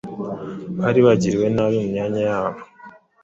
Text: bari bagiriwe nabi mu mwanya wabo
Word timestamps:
bari 0.79 0.99
bagiriwe 1.07 1.47
nabi 1.55 1.75
mu 1.83 1.87
mwanya 1.89 2.21
wabo 2.29 2.61